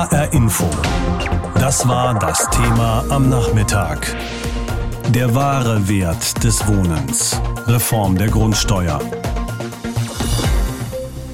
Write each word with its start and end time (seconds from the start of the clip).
HR 0.00 0.32
Info. 0.32 0.64
Das 1.56 1.86
war 1.86 2.18
das 2.18 2.48
Thema 2.48 3.04
am 3.10 3.28
Nachmittag. 3.28 4.16
Der 5.10 5.34
wahre 5.34 5.90
Wert 5.90 6.42
des 6.42 6.66
Wohnens. 6.66 7.38
Reform 7.66 8.16
der 8.16 8.28
Grundsteuer. 8.28 8.98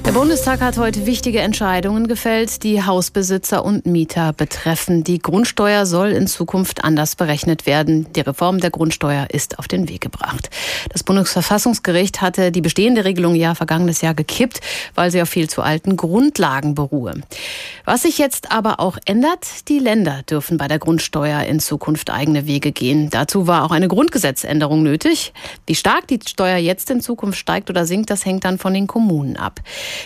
Der 0.06 0.12
Bundestag 0.12 0.60
hat 0.60 0.78
heute 0.78 1.04
wichtige 1.04 1.40
Entscheidungen 1.40 2.06
gefällt, 2.06 2.62
die 2.62 2.80
Hausbesitzer 2.80 3.64
und 3.64 3.86
Mieter 3.86 4.32
betreffen. 4.32 5.02
Die 5.02 5.18
Grundsteuer 5.18 5.84
soll 5.84 6.10
in 6.10 6.28
Zukunft 6.28 6.84
anders 6.84 7.16
berechnet 7.16 7.66
werden. 7.66 8.06
Die 8.14 8.20
Reform 8.20 8.60
der 8.60 8.70
Grundsteuer 8.70 9.26
ist 9.32 9.58
auf 9.58 9.66
den 9.66 9.88
Weg 9.88 10.00
gebracht. 10.00 10.48
Das 10.90 11.02
Bundesverfassungsgericht 11.02 12.20
hatte 12.20 12.52
die 12.52 12.60
bestehende 12.60 13.04
Regelung 13.04 13.34
ja 13.34 13.56
vergangenes 13.56 14.00
Jahr 14.00 14.14
gekippt, 14.14 14.60
weil 14.94 15.10
sie 15.10 15.20
auf 15.20 15.28
viel 15.28 15.50
zu 15.50 15.62
alten 15.62 15.96
Grundlagen 15.96 16.76
beruhe. 16.76 17.14
Was 17.88 18.02
sich 18.02 18.18
jetzt 18.18 18.50
aber 18.50 18.80
auch 18.80 18.98
ändert, 19.04 19.68
die 19.68 19.78
Länder 19.78 20.24
dürfen 20.28 20.58
bei 20.58 20.66
der 20.66 20.80
Grundsteuer 20.80 21.42
in 21.44 21.60
Zukunft 21.60 22.10
eigene 22.10 22.44
Wege 22.44 22.72
gehen. 22.72 23.10
Dazu 23.10 23.46
war 23.46 23.62
auch 23.62 23.70
eine 23.70 23.86
Grundgesetzänderung 23.86 24.82
nötig. 24.82 25.32
Wie 25.68 25.76
stark 25.76 26.08
die 26.08 26.18
Steuer 26.28 26.56
jetzt 26.56 26.90
in 26.90 27.00
Zukunft 27.00 27.38
steigt 27.38 27.70
oder 27.70 27.86
sinkt, 27.86 28.10
das 28.10 28.26
hängt 28.26 28.44
dann 28.44 28.58
von 28.58 28.74
den 28.74 28.88
Kommunen 28.88 29.36
ab. 29.36 29.60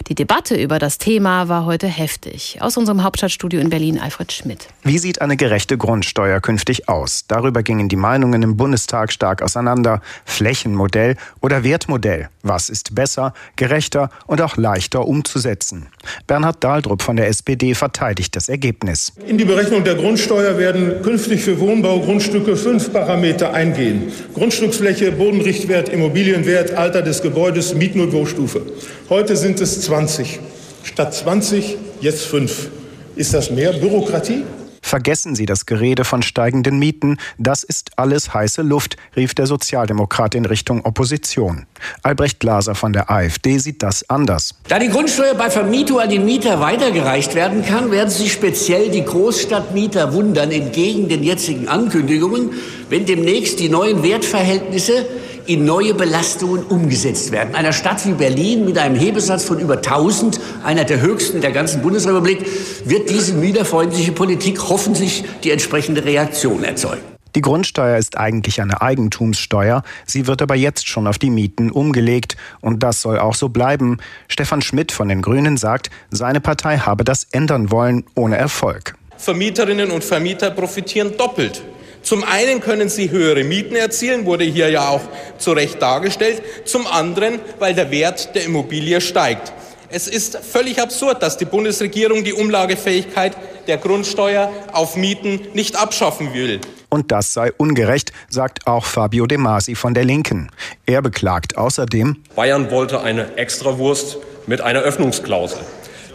Die 0.09 0.15
Debatte 0.15 0.57
über 0.57 0.79
das 0.79 0.99
Thema 0.99 1.49
war 1.49 1.65
heute 1.65 1.87
heftig. 1.87 2.59
Aus 2.61 2.77
unserem 2.77 3.03
Hauptstadtstudio 3.03 3.59
in 3.61 3.71
Berlin, 3.71 3.99
Alfred 3.99 4.31
Schmidt. 4.31 4.69
Wie 4.83 4.99
sieht 4.99 5.23
eine 5.23 5.39
gerechte 5.39 5.79
Grundsteuer 5.79 6.41
künftig 6.41 6.87
aus? 6.87 7.25
Darüber 7.29 7.63
gingen 7.63 7.89
die 7.89 7.97
Meinungen 7.97 8.43
im 8.43 8.59
Bundestag 8.59 9.11
stark 9.11 9.41
auseinander. 9.41 10.03
Flächenmodell 10.27 11.17
oder 11.41 11.65
Wertmodell? 11.65 12.29
Was 12.43 12.69
ist 12.69 12.95
besser, 12.95 13.33
gerechter 13.57 14.11
und 14.27 14.43
auch 14.43 14.59
leichter 14.59 15.09
umzusetzen? 15.09 15.87
Bernhard 16.27 16.63
Dahldrup 16.63 17.01
von 17.01 17.17
der 17.17 17.29
SPD 17.29 17.70
verteidigt 17.75 18.37
das 18.37 18.49
Ergebnis. 18.49 19.13
In 19.27 19.39
die 19.39 19.45
Berechnung 19.45 19.85
der 19.85 19.95
Grundsteuer 19.95 20.59
werden 20.59 21.03
künftig 21.03 21.43
für 21.43 21.59
Wohnbaugrundstücke 21.59 22.57
fünf 22.57 22.93
Parameter 22.93 23.53
eingehen. 23.53 24.13
Grundstücksfläche, 24.35 25.13
Bodenrichtwert, 25.13 25.89
Immobilienwert, 25.89 26.73
Alter 26.73 27.03
des 27.03 27.23
Gebäudes, 27.23 27.75
Mietniveaustufe. 27.75 28.63
Heute 29.09 29.37
sind 29.37 29.61
es 29.61 29.83
20. 29.83 30.41
Statt 30.83 31.15
20 31.15 31.77
jetzt 32.01 32.25
5. 32.25 32.71
Ist 33.17 33.35
das 33.35 33.51
mehr 33.51 33.73
Bürokratie? 33.73 34.45
Vergessen 34.91 35.37
Sie 35.37 35.47
das 35.47 35.67
Gerede 35.67 36.05
von 36.05 36.21
steigenden 36.21 36.81
Mieten, 36.81 37.19
das 37.39 37.63
ist 37.63 37.93
alles 37.95 38.35
heiße 38.35 38.63
Luft, 38.63 38.97
rief 39.15 39.35
der 39.35 39.47
Sozialdemokrat 39.47 40.35
in 40.35 40.45
Richtung 40.45 40.85
Opposition. 40.85 41.67
Albrecht 42.03 42.41
Glaser 42.41 42.75
von 42.75 42.93
der 42.93 43.09
AfD 43.09 43.59
sieht 43.59 43.85
das 43.85 44.11
anders. 44.11 44.57
Da 44.67 44.81
die 44.81 44.89
Grundsteuer 44.89 45.35
bei 45.35 45.49
Vermietung 45.49 46.01
an 46.01 46.11
den 46.11 46.25
Mieter 46.25 46.59
weitergereicht 46.59 47.37
werden 47.37 47.65
kann, 47.65 47.93
werden 47.93 48.11
sich 48.11 48.33
speziell 48.33 48.91
die 48.91 49.05
Großstadtmieter 49.05 50.13
wundern, 50.13 50.51
entgegen 50.51 51.09
den 51.09 51.23
jetzigen 51.23 51.69
Ankündigungen, 51.69 52.51
wenn 52.89 53.07
demnächst 53.07 53.61
die 53.61 53.69
neuen 53.69 54.03
Wertverhältnisse 54.03 55.07
in 55.47 55.65
neue 55.65 55.95
Belastungen 55.95 56.65
umgesetzt 56.65 57.33
werden. 57.33 57.55
Einer 57.55 57.73
Stadt 57.73 58.07
wie 58.07 58.13
Berlin 58.13 58.65
mit 58.65 58.79
einem 58.79 58.97
Hebesatz 58.97 59.45
von 59.45 59.59
über 59.59 59.77
1000, 59.77 60.41
einer 60.65 60.85
der 60.85 61.01
höchsten 61.01 61.41
der 61.41 61.53
ganzen 61.53 61.83
Bundesrepublik, 61.83 62.45
wird 62.85 63.11
diese 63.11 63.35
mieterfreundliche 63.35 64.13
Politik 64.13 64.61
hoffentlich 64.69 65.25
die 65.43 65.51
entsprechende 65.51 66.05
Reaktion 66.05 66.65
erzeugen. 66.65 67.03
Die 67.37 67.43
Grundsteuer 67.43 67.97
ist 67.97 68.19
eigentlich 68.19 68.61
eine 68.61 68.83
Eigentumssteuer, 68.83 69.83
sie 70.05 70.27
wird 70.27 70.43
aber 70.43 70.57
jetzt 70.57 70.89
schon 70.89 71.07
auf 71.07 71.19
die 71.19 71.31
Mieten 71.31 71.71
umgelegt 71.71 72.37
und 72.61 72.83
das 72.83 73.03
soll 73.03 73.21
auch 73.21 73.37
so 73.37 73.51
bleiben. 73.51 73.99
Stefan 74.27 74.63
Schmidt 74.63 74.91
von 74.91 75.09
den 75.09 75.23
Grünen 75.23 75.57
sagt, 75.57 75.91
seine 76.11 76.41
Partei 76.41 76.79
habe 76.79 77.05
das 77.05 77.29
ändern 77.31 77.71
wollen, 77.71 78.05
ohne 78.17 78.37
Erfolg. 78.37 78.95
Vermieterinnen 79.17 79.91
und 79.93 80.03
Vermieter 80.03 80.51
profitieren 80.51 81.17
doppelt. 81.17 81.63
Zum 82.03 82.25
einen 82.25 82.61
können 82.61 82.89
sie 82.89 83.11
höhere 83.11 83.45
Mieten 83.45 83.77
erzielen, 83.77 84.25
wurde 84.27 84.45
hier 84.45 84.71
ja 84.71 84.89
auch 84.89 85.03
zu 85.39 85.53
Recht 85.53 85.81
dargestellt. 85.83 86.43
Zum 86.65 86.87
anderen, 86.87 87.41
weil 87.59 87.75
der 87.75 87.91
Wert 87.91 88.35
der 88.35 88.45
Immobilie 88.45 89.01
steigt. 89.01 89.53
Es 89.93 90.07
ist 90.07 90.37
völlig 90.37 90.81
absurd, 90.81 91.23
dass 91.23 91.37
die 91.37 91.45
Bundesregierung 91.45 92.23
die 92.23 92.33
Umlagefähigkeit 92.33 93.37
der 93.67 93.77
Grundsteuer 93.77 94.51
auf 94.73 94.97
Mieten 94.97 95.41
nicht 95.53 95.77
abschaffen 95.77 96.33
will. 96.33 96.61
Und 96.89 97.13
das 97.13 97.35
sei 97.35 97.53
ungerecht, 97.57 98.13
sagt 98.29 98.67
auch 98.67 98.85
Fabio 98.85 99.27
De 99.27 99.39
Masi 99.39 99.75
von 99.75 99.95
der 99.95 100.05
Linken. 100.05 100.51
Er 100.87 101.03
beklagt 101.03 101.57
außerdem, 101.57 102.17
Bayern 102.35 102.71
wollte 102.71 103.01
eine 103.01 103.37
Extrawurst 103.37 104.19
mit 104.47 104.61
einer 104.61 104.81
Öffnungsklausel. 104.81 105.61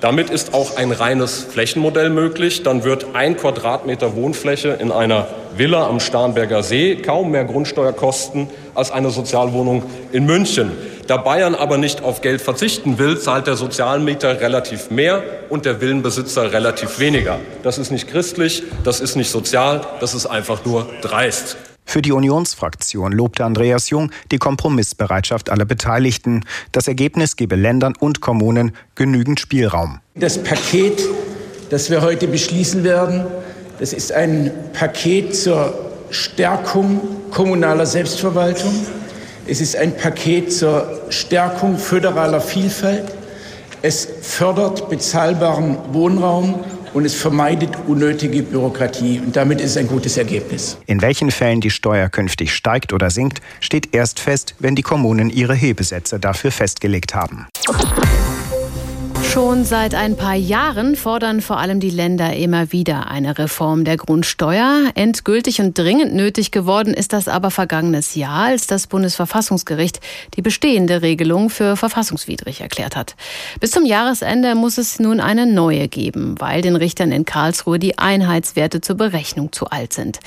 Damit 0.06 0.30
ist 0.30 0.54
auch 0.54 0.78
ein 0.78 0.92
reines 0.92 1.40
Flächenmodell 1.46 2.12
möglich. 2.12 2.62
Dann 2.62 2.84
wird 2.84 3.08
ein 3.16 3.36
Quadratmeter 3.38 4.16
Wohnfläche 4.16 4.78
in 4.80 4.92
einer 4.92 5.26
Villa 5.58 5.88
am 5.88 6.00
Starnberger 6.00 6.62
See 6.62 6.98
kaum 6.98 7.32
mehr 7.32 7.44
Grundsteuer 7.44 7.92
kosten 7.92 8.48
als 8.76 8.92
eine 8.92 9.10
Sozialwohnung 9.10 9.82
in 10.12 10.28
München. 10.28 10.74
Da 11.08 11.18
Bayern 11.18 11.56
aber 11.56 11.80
nicht 11.80 12.04
auf 12.04 12.22
Geld 12.22 12.44
verzichten 12.44 13.00
will, 13.00 13.18
zahlt 13.18 13.48
der 13.48 13.56
Sozialmieter 13.56 14.42
relativ 14.42 14.92
mehr 14.92 15.24
und 15.50 15.66
der 15.66 15.82
Villenbesitzer 15.82 16.54
relativ 16.54 17.00
weniger. 17.00 17.40
Das 17.64 17.80
ist 17.80 17.90
nicht 17.90 18.08
christlich, 18.08 18.62
das 18.84 19.02
ist 19.02 19.16
nicht 19.16 19.32
sozial, 19.32 19.82
das 20.02 20.14
ist 20.14 20.28
einfach 20.28 20.66
nur 20.66 20.88
dreist. 21.02 21.58
Für 21.86 22.02
die 22.02 22.12
Unionsfraktion 22.12 23.12
lobte 23.12 23.46
Andreas 23.46 23.90
Jung 23.90 24.12
die 24.32 24.38
Kompromissbereitschaft 24.38 25.50
aller 25.50 25.66
Beteiligten. 25.66 26.44
Das 26.72 26.88
Ergebnis 26.88 27.36
gebe 27.36 27.56
Ländern 27.56 27.94
und 28.00 28.22
Kommunen 28.22 28.74
genügend 28.96 29.40
Spielraum. 29.40 30.00
Das 30.16 30.44
Paket, 30.44 31.02
das 31.70 31.90
wir 31.90 32.02
heute 32.02 32.28
beschließen 32.28 32.84
werden, 32.84 33.26
das 33.80 33.94
ist 33.94 34.12
ein 34.12 34.52
Paket 34.74 35.36
zur 35.36 35.74
Stärkung 36.10 37.02
kommunaler 37.32 37.86
Selbstverwaltung. 37.86 38.74
Es 39.48 39.62
ist 39.62 39.76
ein 39.76 39.96
Paket 39.96 40.52
zur 40.52 41.02
Stärkung 41.10 41.78
föderaler 41.78 42.42
Vielfalt. 42.42 43.06
Es 43.82 44.08
fördert 44.22 44.90
bezahlbaren 44.90 45.78
Wohnraum 45.92 46.64
und 46.96 47.04
es 47.04 47.14
vermeidet 47.14 47.72
unnötige 47.88 48.42
Bürokratie. 48.42 49.20
Und 49.20 49.36
damit 49.36 49.60
ist 49.60 49.72
es 49.72 49.78
ein 49.78 49.88
gutes 49.88 50.18
Ergebnis. 50.18 50.78
In 50.88 51.02
welchen 51.02 51.30
Fällen 51.30 51.60
die 51.60 51.70
Steuer 51.70 52.08
künftig 52.08 52.56
steigt 52.56 52.94
oder 52.94 53.10
sinkt, 53.10 53.42
steht 53.60 53.94
erst 53.94 54.22
fest, 54.22 54.56
wenn 54.60 54.76
die 54.76 54.82
Kommunen 54.82 55.30
ihre 55.30 55.54
Hebesätze 55.54 56.20
dafür 56.20 56.52
festgelegt 56.52 57.14
haben. 57.14 57.48
Schon 59.36 59.66
seit 59.66 59.96
ein 59.96 60.16
paar 60.16 60.36
Jahren 60.36 60.96
fordern 60.96 61.42
vor 61.42 61.58
allem 61.58 61.82
die 61.82 61.90
Länder 61.90 62.34
immer 62.38 62.72
wieder 62.72 63.12
eine 63.12 63.38
Reform 63.38 63.84
der 63.84 63.98
Grundsteuer. 63.98 64.92
Endgültig 64.96 65.60
und 65.60 65.78
dringend 65.78 66.14
nötig 66.14 66.52
geworden 66.52 66.94
ist 66.94 67.12
das 67.12 67.28
aber 67.28 67.52
vergangenes 67.52 68.16
Jahr, 68.16 68.46
als 68.46 68.66
das 68.66 68.88
Bundesverfassungsgericht 68.88 70.00
die 70.38 70.42
bestehende 70.42 71.02
Regelung 71.02 71.50
für 71.50 71.76
verfassungswidrig 71.76 72.62
erklärt 72.62 72.96
hat. 72.96 73.18
Bis 73.60 73.72
zum 73.72 73.86
Jahresende 73.86 74.56
muss 74.56 74.78
es 74.78 75.00
nun 75.00 75.20
eine 75.20 75.46
neue 75.46 75.90
geben, 75.90 76.36
weil 76.40 76.62
den 76.62 76.78
Richtern 76.78 77.12
in 77.12 77.26
Karlsruhe 77.26 77.78
die 77.78 77.98
Einheitswerte 77.98 78.80
zur 78.80 78.96
Berechnung 78.96 79.52
zu 79.52 79.66
alt 79.66 79.92
sind. 79.92 80.22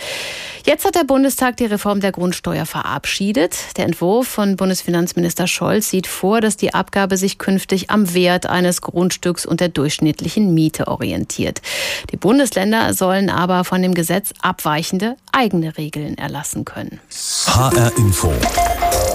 Jetzt 0.67 0.85
hat 0.85 0.97
der 0.97 1.05
Bundestag 1.05 1.57
die 1.57 1.65
Reform 1.65 2.01
der 2.01 2.13
Grundsteuer 2.13 2.67
verabschiedet. 2.67 3.57
Der 3.79 3.87
Entwurf 3.87 4.29
von 4.29 4.57
Bundesfinanzminister 4.57 5.47
Scholz 5.47 5.89
sieht 5.89 6.07
vor, 6.07 6.43
dass 6.43 6.59
die 6.59 6.75
Abgabe 6.75 7.17
sich 7.17 7.39
künftig 7.39 7.89
am 7.89 8.13
Wert 8.13 8.45
eines 8.45 8.83
Grundstücks 8.99 9.47
und 9.47 9.61
der 9.61 9.69
durchschnittlichen 9.69 10.55
Miete 10.55 10.89
orientiert. 10.89 11.63
Die 12.11 12.17
Bundesländer 12.17 12.95
sollen 12.95 13.31
aber 13.31 13.63
von 13.63 13.81
dem 13.81 13.95
Gesetz 13.95 14.33
abweichende 14.43 15.15
eigene 15.31 15.79
Regeln 15.79 16.19
erlassen 16.19 16.65
können. 16.65 16.99
HR 17.47 17.97
Info. 17.97 18.33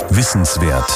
Wissenswert. 0.10 0.90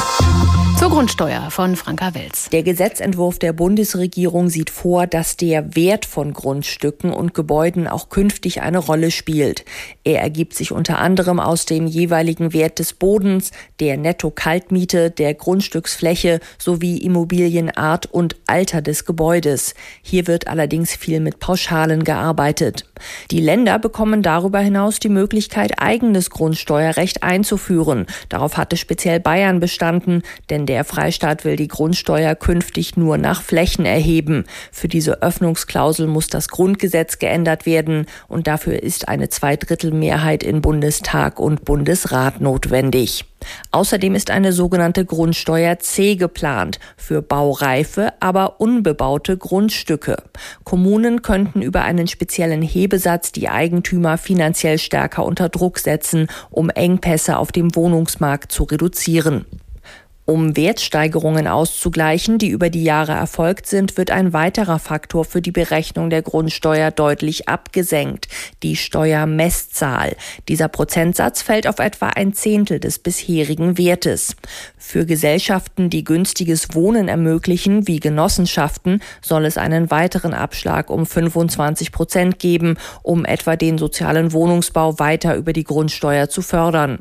Zur 0.78 0.90
Grundsteuer 0.90 1.50
von 1.50 1.76
Franka 1.76 2.14
Welz. 2.14 2.50
Der 2.50 2.62
Gesetzentwurf 2.62 3.40
der 3.40 3.52
Bundesregierung 3.52 4.47
sieht 4.50 4.70
vor, 4.70 5.08
dass 5.08 5.36
der 5.36 5.76
Wert 5.76 6.06
von 6.06 6.34
Grundstücken 6.34 7.11
und 7.11 7.34
Gebäuden 7.34 7.88
auch 7.88 8.09
künftig 8.09 8.61
eine 8.61 8.78
Rolle 8.78 9.09
spielt. 9.09 9.66
Er 10.03 10.22
ergibt 10.22 10.53
sich 10.53 10.72
unter 10.72 11.00
anderem 11.00 11.40
aus 11.40 11.66
dem 11.66 11.88
jeweiligen 11.88 12.53
Wert 12.53 12.78
des 12.78 12.94
Bodens, 12.94 13.52
der 13.79 13.97
Netto-Kaltmiete, 13.97 15.09
der 15.09 15.34
Grundstücksfläche 15.34 16.40
sowie 16.59 16.97
Immobilienart 16.97 18.06
und 18.06 18.35
Alter 18.46 18.77
des 18.82 19.06
Gebäudes. 19.06 19.74
Hier 20.02 20.28
wird 20.28 20.47
allerdings 20.47 20.96
viel 20.96 21.20
mit 21.20 21.40
Pauschalen 21.40 22.03
gearbeitet. 22.03 22.85
Die 23.32 23.40
Länder 23.40 23.79
bekommen 23.79 24.22
darüber 24.22 24.59
hinaus 24.59 25.00
die 25.00 25.09
Möglichkeit, 25.09 25.79
eigenes 25.79 26.29
Grundsteuerrecht 26.29 27.24
einzuführen. 27.24 28.06
Darauf 28.29 28.58
hatte 28.58 28.78
speziell 28.78 29.20
Bayern 29.20 29.59
bestanden, 29.59 30.24
denn 30.50 30.66
der 30.66 30.84
Freistaat 30.84 31.46
will 31.46 31.56
die 31.56 31.68
Grundsteuer 31.68 32.35
künftig 32.35 32.97
nur 32.97 33.18
nach 33.18 33.41
Flächen 33.41 33.85
erheben. 33.85 34.46
Für 34.72 34.88
diese 34.88 35.22
Öffnungsklausel 35.22 36.08
muss 36.08 36.28
das 36.28 36.47
Grundgesetz 36.50 37.20
geändert 37.20 37.66
werden 37.66 38.06
und 38.28 38.47
dafür 38.47 38.82
ist 38.82 39.08
eine 39.08 39.30
Zweidrittelmehrheit 39.30 40.44
in 40.44 40.62
Bundestag 40.62 41.40
und 41.40 41.66
Bundesrat 41.66 42.41
notwendig. 42.41 43.26
Außerdem 43.72 44.16
ist 44.16 44.31
eine 44.31 44.53
sogenannte 44.53 45.05
Grundsteuer 45.05 45.79
C 45.79 46.16
geplant 46.16 46.79
für 46.95 47.22
baureife, 47.22 48.13
aber 48.19 48.59
unbebaute 48.59 49.37
Grundstücke. 49.37 50.17
Kommunen 50.63 51.22
könnten 51.22 51.61
über 51.61 51.84
einen 51.84 52.07
speziellen 52.07 52.61
Hebesatz 52.61 53.31
die 53.31 53.49
Eigentümer 53.49 54.17
finanziell 54.17 54.78
stärker 54.78 55.25
unter 55.25 55.49
Druck 55.49 55.79
setzen, 55.79 56.28
um 56.49 56.69
Engpässe 56.69 57.37
auf 57.37 57.51
dem 57.51 57.75
Wohnungsmarkt 57.75 58.51
zu 58.51 58.63
reduzieren. 58.63 59.45
Um 60.29 60.58
Wertsteigerungen 60.58 61.47
auszugleichen, 61.47 62.38
die 62.38 62.50
über 62.50 62.70
die 62.70 62.84
Jahre 62.84 63.14
erfolgt 63.14 63.66
sind, 63.66 63.96
wird 63.96 64.12
ein 64.12 64.34
weiterer 64.34 64.78
Faktor 64.78 65.24
für 65.24 65.41
die 65.41 65.53
Berechnung 65.53 66.09
der 66.09 66.22
Grundsteuer 66.22 66.91
deutlich 66.91 67.47
abgesenkt, 67.47 68.28
die 68.62 68.76
Steuermesszahl. 68.76 70.18
Dieser 70.50 70.68
Prozentsatz 70.68 71.41
fällt 71.41 71.66
auf 71.66 71.79
etwa 71.79 72.08
ein 72.08 72.34
Zehntel 72.34 72.82
des 72.82 73.00
bisherigen 73.00 73.78
Wertes. 73.78 74.35
Für 74.78 75.06
Gesellschaften, 75.06 75.90
die 75.90 76.03
günstiges 76.03 76.76
Wohnen 76.76 77.08
ermöglichen, 77.08 77.88
wie 77.88 78.02
Genossenschaften, 78.02 79.02
soll 79.22 79.46
es 79.46 79.58
einen 79.58 79.91
weiteren 79.91 80.34
Abschlag 80.34 80.90
um 80.90 81.06
25 81.06 81.94
Prozent 81.94 82.38
geben, 82.38 82.76
um 83.02 83.23
etwa 83.23 83.56
den 83.56 83.78
sozialen 83.78 84.34
Wohnungsbau 84.34 85.00
weiter 85.00 85.38
über 85.38 85.53
die 85.53 85.64
Grundsteuer 85.64 86.28
zu 86.28 86.41
fördern. 86.41 87.00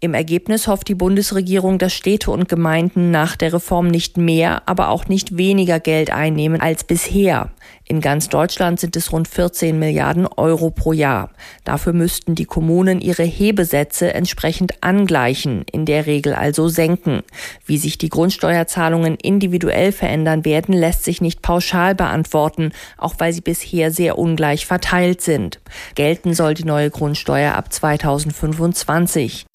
Im 0.00 0.14
Ergebnis 0.14 0.68
hofft 0.68 0.88
die 0.88 0.94
Bundesregierung, 0.94 1.78
dass 1.78 1.92
Städte 1.92 2.30
und 2.30 2.48
Gemeinden 2.48 3.10
nach 3.10 3.36
der 3.36 3.52
Reform 3.52 3.88
nicht 3.88 4.16
mehr, 4.16 4.62
aber 4.66 4.88
auch 4.88 5.06
nicht 5.06 5.36
weniger 5.36 5.80
Geld 5.80 6.10
einnehmen 6.10 6.60
als 6.60 6.84
bisher. 6.84 7.50
In 7.88 8.00
ganz 8.00 8.28
Deutschland 8.28 8.80
sind 8.80 8.96
es 8.96 9.12
rund 9.12 9.28
14 9.28 9.78
Milliarden 9.78 10.26
Euro 10.26 10.70
pro 10.70 10.92
Jahr. 10.92 11.30
Dafür 11.62 11.92
müssten 11.92 12.34
die 12.34 12.44
Kommunen 12.44 13.00
ihre 13.00 13.22
Hebesätze 13.22 14.12
entsprechend 14.12 14.82
angleichen, 14.82 15.64
in 15.70 15.86
der 15.86 16.06
Regel 16.06 16.34
also 16.34 16.66
senken. 16.66 17.22
Wie 17.64 17.78
sich 17.78 17.96
die 17.96 18.08
Grundsteuerzahlungen 18.08 19.14
individuell 19.14 19.92
verändern 19.92 20.44
werden, 20.44 20.74
lässt 20.74 21.04
sich 21.04 21.20
nicht 21.20 21.42
pauschal 21.42 21.94
beantworten, 21.94 22.72
auch 22.98 23.14
weil 23.18 23.32
sie 23.32 23.40
bisher 23.40 23.92
sehr 23.92 24.18
ungleich 24.18 24.66
verteilt 24.66 25.20
sind. 25.20 25.60
Gelten 25.94 26.34
soll 26.34 26.54
die 26.54 26.64
neue 26.64 26.90
Grundsteuer 26.90 27.54
ab 27.54 27.72
2025. 27.72 29.46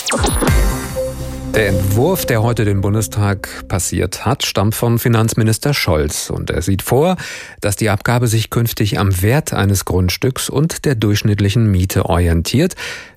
Der 1.53 1.67
Entwurf, 1.67 2.25
der 2.25 2.41
heute 2.43 2.63
den 2.63 2.79
Bundestag 2.79 3.67
passiert 3.67 4.25
hat, 4.25 4.43
stammt 4.43 4.73
von 4.73 4.99
Finanzminister 4.99 5.73
Scholz 5.73 6.29
und 6.29 6.49
er 6.49 6.61
sieht 6.61 6.81
vor, 6.81 7.17
dass 7.59 7.75
die 7.75 7.89
Abgabe 7.89 8.27
sich 8.27 8.49
künftig 8.49 8.97
am 8.97 9.21
Wert 9.21 9.51
eines 9.51 9.83
Grundstücks 9.83 10.49
und 10.49 10.85
der 10.85 10.95
durchschnittlichen 10.95 11.69
Miete 11.69 12.05
orientiert. 12.05 12.75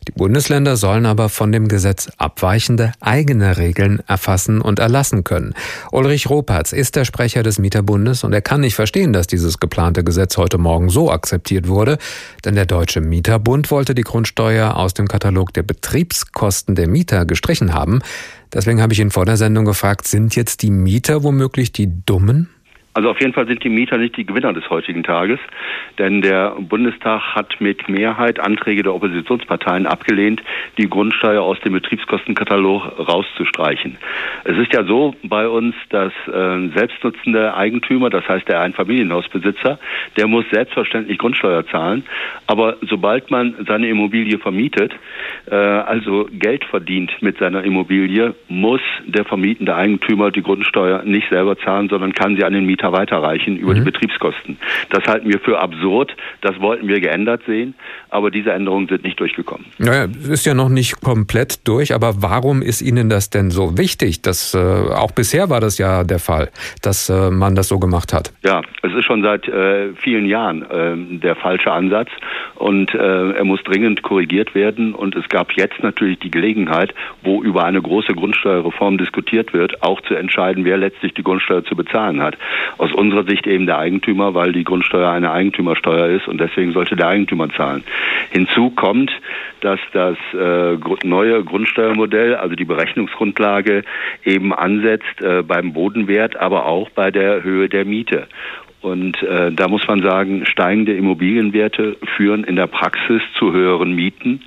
Die 0.09 0.13
Bundesländer 0.13 0.77
sollen 0.77 1.07
aber 1.07 1.29
von 1.29 1.53
dem 1.53 1.69
Gesetz 1.69 2.11
abweichende 2.19 2.93
eigene 3.01 3.57
Regeln 3.57 4.03
erfassen 4.07 4.61
und 4.61 4.81
erlassen 4.81 5.23
können. 5.25 5.55
Ulrich 5.93 6.29
Ropatz 6.29 6.73
ist 6.73 6.97
der 6.97 7.05
Sprecher 7.05 7.43
des 7.45 7.59
Mieterbundes 7.61 8.25
und 8.25 8.33
er 8.33 8.43
kann 8.43 8.61
nicht 8.61 8.75
verstehen, 8.75 9.13
dass 9.13 9.29
dieses 9.29 9.61
geplante 9.61 10.03
Gesetz 10.03 10.37
heute 10.37 10.59
Morgen 10.59 10.91
so 10.91 11.11
akzeptiert 11.11 11.69
wurde, 11.69 11.99
denn 12.45 12.57
der 12.57 12.67
Deutsche 12.67 13.01
Mieterbund 13.01 13.71
wollte 13.71 13.95
die 13.95 14.03
Grundsteuer 14.03 14.77
aus 14.77 14.93
dem 14.93 15.07
Katalog 15.07 15.55
der 15.55 15.63
Betriebskosten 15.63 16.75
der 16.75 16.89
Mieter 16.89 17.25
gestrichen 17.25 17.73
haben. 17.73 18.01
Deswegen 18.55 18.81
habe 18.81 18.93
ich 18.93 19.01
ihn 19.01 19.11
vor 19.11 19.27
der 19.27 19.37
Sendung 19.37 19.65
gefragt, 19.65 20.06
sind 20.06 20.37
jetzt 20.37 20.62
die 20.62 20.71
Mieter 20.71 21.25
womöglich 21.25 21.73
die 21.73 22.05
Dummen? 22.06 22.54
Also 22.94 23.11
auf 23.11 23.20
jeden 23.20 23.32
Fall 23.32 23.49
sind 23.49 23.64
die 23.64 23.69
Mieter 23.69 23.99
nicht 23.99 24.17
die 24.17 24.25
Gewinner 24.25 24.52
des 24.52 24.70
heutigen 24.70 25.02
Tages, 25.02 25.41
denn 25.99 26.23
der 26.23 26.50
Bundestag 26.61 27.35
hat 27.35 27.61
mit 27.61 27.88
Mehrheit 27.88 28.38
Anträge 28.38 28.85
der 28.85 28.94
Oppositionsparteien 28.94 29.87
abgelehnt, 29.87 30.41
die 30.79 30.88
Grundsteuer 30.88 31.43
aus 31.43 31.58
dem 31.61 31.73
Betriebskostenkatalog 31.73 33.08
rauszustreichen. 33.08 33.96
Es 34.44 34.56
ist 34.58 34.73
ja 34.73 34.85
so 34.85 35.17
bei 35.25 35.49
uns, 35.49 35.75
dass 35.91 36.12
äh, 36.29 36.69
selbstnutzende 36.69 37.56
Eigentümer, 37.56 38.11
das 38.11 38.29
heißt 38.29 38.49
der 38.49 38.61
Einfamilienhausbesitzer, 38.61 39.81
der 40.17 40.29
muss 40.29 40.44
selbstverständlich 40.52 41.19
Grundsteuer 41.19 41.67
zahlen, 41.67 42.05
aber 42.47 42.76
sobald 42.82 43.29
man 43.29 43.56
seine 43.67 43.88
Immobilie 43.88 44.38
vermietet, 44.38 44.94
äh, 45.50 45.56
also 45.56 46.29
Geld 46.31 46.64
verdient 46.64 47.11
mit 47.23 47.38
seiner 47.38 47.64
Immobilie, 47.64 48.35
muss 48.47 48.82
der 49.05 49.25
vermietende 49.25 49.75
Eigentümer 49.75 50.31
die 50.31 50.43
Grundsteuer 50.43 51.02
nicht 51.02 51.29
selber 51.31 51.58
zahlen, 51.58 51.88
sondern 51.88 52.12
kann 52.12 52.37
sie 52.37 52.44
an 52.44 52.52
den 52.52 52.64
Mieter 52.67 52.84
weiter 52.93 53.15
weiterreichen 53.15 53.57
über 53.57 53.73
mhm. 53.73 53.77
die 53.77 53.81
Betriebskosten. 53.83 54.59
Das 54.91 55.05
halten 55.05 55.29
wir 55.29 55.39
für 55.41 55.59
absurd. 55.61 56.17
Das 56.41 56.61
wollten 56.61 56.89
wir 56.89 57.01
geändert 57.01 57.43
sehen, 57.47 57.75
aber 58.11 58.31
diese 58.31 58.53
Änderungen 58.53 58.89
sind 58.89 59.05
nicht 59.05 59.19
durchgekommen. 59.21 59.67
Naja, 59.79 60.07
ist 60.29 60.47
ja 60.47 60.55
noch 60.55 60.69
nicht 60.69 61.01
komplett 61.01 61.67
durch, 61.67 61.95
aber 61.95 62.23
warum 62.23 62.63
ist 62.63 62.83
Ihnen 62.83 63.09
das 63.09 63.31
denn 63.31 63.51
so 63.51 63.77
wichtig? 63.79 64.23
Das, 64.23 64.55
äh, 64.55 64.59
auch 64.59 65.13
bisher 65.13 65.51
war 65.51 65.61
das 65.61 65.79
ja 65.79 66.05
der 66.05 66.19
Fall, 66.19 66.51
dass 66.83 67.09
äh, 67.09 67.31
man 67.31 67.55
das 67.55 67.69
so 67.69 67.79
gemacht 67.79 68.13
hat. 68.13 68.33
Ja, 68.45 68.63
es 68.83 68.93
ist 68.95 69.05
schon 69.05 69.23
seit 69.23 69.49
äh, 69.49 69.93
vielen 69.95 70.27
Jahren 70.27 70.63
äh, 70.63 71.19
der 71.19 71.37
falsche 71.37 71.73
Ansatz 71.73 72.09
und 72.57 72.95
äh, 72.95 73.33
er 73.33 73.45
muss 73.45 73.63
dringend 73.65 74.03
korrigiert 74.03 74.55
werden 74.55 74.95
und 74.95 75.17
es 75.17 75.29
gab 75.29 75.53
jetzt 75.53 75.83
natürlich 75.83 76.19
die 76.21 76.31
Gelegenheit, 76.31 76.95
wo 77.23 77.43
über 77.43 77.65
eine 77.65 77.81
große 77.81 78.15
Grundsteuerreform 78.15 78.99
diskutiert 78.99 79.53
wird, 79.53 79.83
auch 79.83 80.01
zu 80.03 80.15
entscheiden, 80.15 80.65
wer 80.65 80.77
letztlich 80.77 81.15
die 81.15 81.23
Grundsteuer 81.23 81.65
zu 81.65 81.77
bezahlen 81.77 82.23
hat 82.23 82.37
aus 82.79 82.93
unserer 82.93 83.25
Sicht 83.25 83.47
eben 83.47 83.67
der 83.67 83.79
Eigentümer, 83.79 84.35
weil 84.35 84.53
die 84.53 84.65
Grundsteuer 84.65 85.11
eine 85.11 85.31
Eigentümersteuer 85.31 86.09
ist 86.09 86.29
und 86.29 86.41
deswegen 86.41 86.73
sollte 86.73 86.97
der 86.97 87.09
Eigentümer 87.09 87.49
zahlen. 87.50 87.85
Hinzu 88.31 88.71
kommt, 88.71 89.11
dass 89.61 89.81
das 89.93 90.17
äh, 90.35 90.76
neue 91.05 91.44
Grundsteuermodell, 91.44 92.37
also 92.37 92.55
die 92.55 92.65
Berechnungsgrundlage, 92.65 93.82
eben 94.25 94.53
ansetzt 94.53 95.21
äh, 95.21 95.43
beim 95.43 95.73
Bodenwert, 95.73 96.37
aber 96.37 96.67
auch 96.67 96.91
bei 96.91 97.11
der 97.11 97.43
Höhe 97.43 97.69
der 97.69 97.85
Miete. 97.85 98.26
Und 98.85 99.23
äh, 99.23 99.51
da 99.51 99.67
muss 99.67 99.89
man 99.89 100.03
sagen, 100.03 100.45
steigende 100.45 100.95
Immobilienwerte 100.95 101.97
führen 102.19 102.45
in 102.45 102.55
der 102.55 102.67
Praxis 102.67 103.23
zu 103.39 103.51
höheren 103.51 103.95
Mieten. 103.95 104.43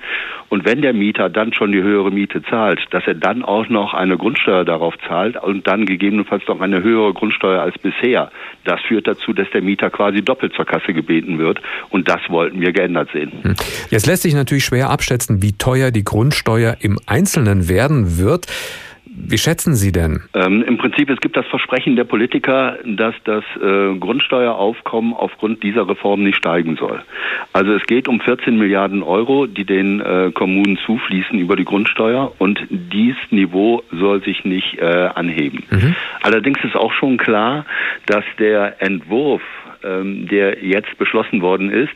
Und 0.48 0.64
wenn 0.64 0.80
der 0.80 0.92
Mieter 0.92 1.28
dann 1.28 1.52
schon 1.52 1.72
die 1.72 1.82
höhere 1.82 2.12
Miete 2.12 2.40
zahlt, 2.44 2.78
dass 2.90 3.02
er 3.08 3.14
dann 3.14 3.42
auch 3.42 3.68
noch 3.68 3.94
eine 3.94 4.16
Grundsteuer 4.16 4.64
darauf 4.64 4.94
zahlt 5.08 5.42
und 5.42 5.66
dann 5.66 5.86
gegebenenfalls 5.86 6.46
noch 6.46 6.60
eine 6.60 6.84
höhere 6.84 7.14
Grundsteuer 7.14 7.60
als 7.60 7.76
bisher, 7.78 8.30
das 8.64 8.80
führt 8.82 9.08
dazu, 9.08 9.32
dass 9.32 9.50
der 9.50 9.60
Mieter 9.60 9.90
quasi 9.90 10.22
doppelt 10.22 10.54
zur 10.54 10.66
Kasse 10.66 10.94
gebeten 10.94 11.40
wird. 11.40 11.60
Und 11.90 12.08
das 12.08 12.20
wollten 12.28 12.60
wir 12.60 12.72
geändert 12.72 13.08
sehen. 13.12 13.32
Hm. 13.42 13.54
Jetzt 13.90 14.06
lässt 14.06 14.22
sich 14.22 14.34
natürlich 14.34 14.64
schwer 14.64 14.90
abschätzen, 14.90 15.42
wie 15.42 15.54
teuer 15.54 15.90
die 15.90 16.04
Grundsteuer 16.04 16.76
im 16.80 17.00
Einzelnen 17.06 17.68
werden 17.68 18.18
wird. 18.18 18.46
Wie 19.26 19.38
schätzen 19.38 19.74
Sie 19.74 19.92
denn? 19.92 20.22
Ähm, 20.34 20.62
Im 20.62 20.78
Prinzip, 20.78 21.10
es 21.10 21.20
gibt 21.20 21.36
das 21.36 21.46
Versprechen 21.46 21.96
der 21.96 22.04
Politiker, 22.04 22.78
dass 22.84 23.14
das 23.24 23.44
äh, 23.56 23.94
Grundsteueraufkommen 23.98 25.12
aufgrund 25.12 25.62
dieser 25.62 25.88
Reform 25.88 26.22
nicht 26.22 26.36
steigen 26.36 26.76
soll. 26.76 27.02
Also 27.52 27.72
es 27.72 27.84
geht 27.86 28.08
um 28.08 28.20
14 28.20 28.56
Milliarden 28.56 29.02
Euro, 29.02 29.46
die 29.46 29.64
den 29.64 30.00
äh, 30.00 30.30
Kommunen 30.32 30.78
zufließen 30.86 31.38
über 31.38 31.56
die 31.56 31.64
Grundsteuer 31.64 32.32
und 32.38 32.60
dies 32.70 33.16
Niveau 33.30 33.82
soll 33.90 34.22
sich 34.22 34.44
nicht 34.44 34.78
äh, 34.78 34.84
anheben. 34.84 35.64
Mhm. 35.70 35.96
Allerdings 36.22 36.58
ist 36.64 36.76
auch 36.76 36.92
schon 36.92 37.16
klar, 37.16 37.66
dass 38.06 38.24
der 38.38 38.80
Entwurf 38.80 39.42
ähm, 39.82 40.28
der 40.28 40.64
jetzt 40.64 40.96
beschlossen 40.98 41.42
worden 41.42 41.70
ist, 41.70 41.94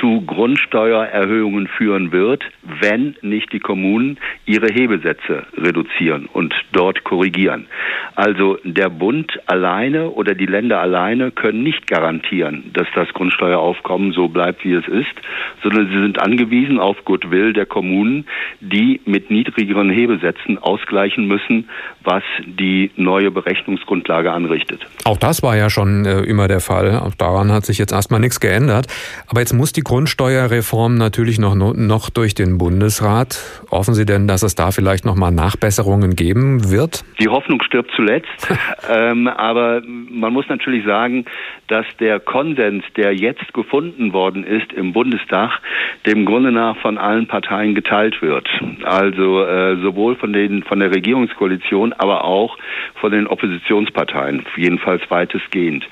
zu 0.00 0.22
Grundsteuererhöhungen 0.22 1.68
führen 1.68 2.12
wird, 2.12 2.42
wenn 2.62 3.16
nicht 3.22 3.52
die 3.52 3.60
Kommunen 3.60 4.18
ihre 4.46 4.72
Hebesätze 4.72 5.46
reduzieren 5.56 6.28
und 6.32 6.54
dort 6.72 7.04
korrigieren. 7.04 7.66
Also 8.14 8.58
der 8.64 8.88
Bund 8.88 9.38
alleine 9.46 10.10
oder 10.10 10.34
die 10.34 10.46
Länder 10.46 10.80
alleine 10.80 11.30
können 11.30 11.62
nicht 11.62 11.86
garantieren, 11.86 12.70
dass 12.72 12.86
das 12.94 13.08
Grundsteueraufkommen 13.14 14.12
so 14.12 14.28
bleibt, 14.28 14.64
wie 14.64 14.74
es 14.74 14.86
ist, 14.88 15.14
sondern 15.62 15.88
sie 15.88 16.00
sind 16.00 16.20
angewiesen 16.20 16.78
auf 16.78 17.04
Goodwill 17.04 17.52
der 17.52 17.66
Kommunen, 17.66 18.26
die 18.60 19.00
mit 19.04 19.30
niedrigeren 19.30 19.90
Hebesätzen 19.90 20.58
ausgleichen 20.58 21.26
müssen, 21.26 21.68
was 22.02 22.22
die 22.44 22.90
neue 22.96 23.30
Berechnungsgrundlage 23.30 24.32
anrichtet. 24.32 24.86
Auch 25.04 25.18
das 25.18 25.42
war 25.42 25.56
ja 25.56 25.70
schon 25.70 26.04
äh, 26.04 26.20
immer 26.22 26.48
der 26.48 26.60
Fall 26.60 26.98
daran 27.20 27.52
hat 27.52 27.64
sich 27.64 27.78
jetzt 27.78 27.92
erstmal 27.92 28.20
nichts 28.20 28.40
geändert. 28.40 28.86
Aber 29.28 29.40
jetzt 29.40 29.52
muss 29.52 29.72
die 29.72 29.82
Grundsteuerreform 29.82 30.96
natürlich 30.96 31.38
noch, 31.38 31.54
noch 31.54 32.10
durch 32.10 32.34
den 32.34 32.58
Bundesrat. 32.58 33.38
Hoffen 33.70 33.94
Sie 33.94 34.06
denn, 34.06 34.26
dass 34.26 34.42
es 34.42 34.54
da 34.54 34.70
vielleicht 34.70 35.04
nochmal 35.04 35.30
Nachbesserungen 35.30 36.16
geben 36.16 36.70
wird? 36.70 37.04
Die 37.20 37.28
Hoffnung 37.28 37.62
stirbt 37.62 37.90
zuletzt. 37.94 38.28
ähm, 38.90 39.28
aber 39.28 39.82
man 39.84 40.32
muss 40.32 40.48
natürlich 40.48 40.84
sagen, 40.84 41.24
dass 41.68 41.86
der 41.98 42.18
Konsens, 42.18 42.84
der 42.96 43.14
jetzt 43.14 43.52
gefunden 43.54 44.12
worden 44.12 44.44
ist 44.44 44.72
im 44.72 44.92
Bundestag, 44.92 45.60
dem 46.06 46.24
Grunde 46.24 46.50
nach 46.50 46.76
von 46.78 46.98
allen 46.98 47.26
Parteien 47.26 47.74
geteilt 47.74 48.22
wird. 48.22 48.48
Also 48.82 49.44
äh, 49.44 49.76
sowohl 49.80 50.16
von 50.16 50.32
den 50.32 50.62
von 50.64 50.80
der 50.80 50.94
Regierungskoalition, 50.94 51.92
aber 51.92 52.24
auch 52.24 52.56
von 52.96 53.12
den 53.12 53.26
Oppositionsparteien, 53.26 54.44
jedenfalls 54.56 55.02
weitestgehend. 55.10 55.86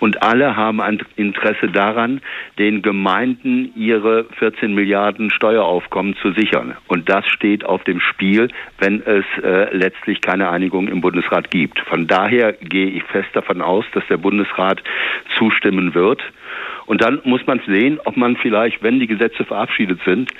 Und 0.00 0.22
alle 0.22 0.56
haben 0.56 0.73
ein 0.80 1.02
Interesse 1.16 1.68
daran, 1.68 2.20
den 2.58 2.82
Gemeinden 2.82 3.72
ihre 3.76 4.24
14 4.38 4.74
Milliarden 4.74 5.30
Steueraufkommen 5.30 6.16
zu 6.16 6.32
sichern. 6.32 6.76
Und 6.88 7.08
das 7.08 7.26
steht 7.26 7.64
auf 7.64 7.84
dem 7.84 8.00
Spiel, 8.00 8.48
wenn 8.78 9.02
es 9.02 9.24
äh, 9.42 9.74
letztlich 9.76 10.20
keine 10.20 10.50
Einigung 10.50 10.88
im 10.88 11.00
Bundesrat 11.00 11.50
gibt. 11.50 11.80
Von 11.80 12.06
daher 12.06 12.52
gehe 12.52 12.88
ich 12.88 13.02
fest 13.04 13.28
davon 13.32 13.62
aus, 13.62 13.84
dass 13.92 14.06
der 14.08 14.16
Bundesrat 14.16 14.82
zustimmen 15.38 15.94
wird. 15.94 16.22
Und 16.86 17.02
dann 17.02 17.20
muss 17.24 17.46
man 17.46 17.60
sehen, 17.66 17.98
ob 18.04 18.16
man 18.16 18.36
vielleicht, 18.36 18.82
wenn 18.82 19.00
die 19.00 19.06
Gesetze 19.06 19.44
verabschiedet 19.44 20.00
sind, 20.04 20.30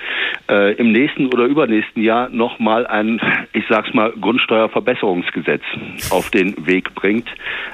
äh, 0.48 0.74
im 0.74 0.92
nächsten 0.92 1.26
oder 1.26 1.44
übernächsten 1.44 2.02
Jahr 2.02 2.28
nochmal 2.28 2.86
ein, 2.86 3.20
ich 3.52 3.64
sag's 3.68 3.92
mal, 3.94 4.12
Grundsteuerverbesserungsgesetz 4.20 5.62
auf 6.10 6.30
den 6.30 6.66
Weg 6.66 6.94
bringt. 6.94 7.28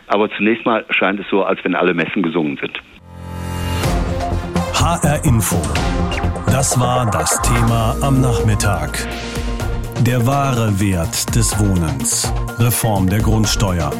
Aber 0.06 0.30
zunächst 0.30 0.64
mal 0.64 0.84
scheint 0.90 1.20
es 1.20 1.26
so, 1.30 1.44
als 1.44 1.62
wenn 1.64 1.74
alle 1.74 1.94
Messen 1.94 2.22
gesungen 2.22 2.56
sind. 2.58 2.80
HR 4.74 5.24
Info. 5.24 5.56
Das 6.46 6.78
war 6.80 7.10
das 7.10 7.40
Thema 7.42 7.96
am 8.02 8.20
Nachmittag. 8.20 9.06
Der 10.06 10.26
wahre 10.26 10.80
Wert 10.80 11.36
des 11.36 11.58
Wohnens. 11.58 12.32
Reform 12.58 13.08
der 13.08 13.20
Grundsteuer. 13.20 13.92